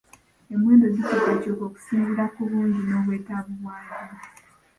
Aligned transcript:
Emiwendo 0.51 0.87
gikyukakyuka 0.95 1.63
okusinziira 1.69 2.23
ku 2.33 2.41
bungi 2.49 2.79
n'obwetaavu 2.83 3.51
bwagyo. 3.59 3.99